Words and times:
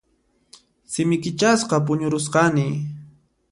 Simi 0.91 1.15
kichasqa 1.23 1.77
puñurusqani. 1.85 2.67